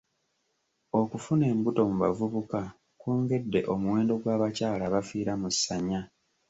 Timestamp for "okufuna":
0.99-1.43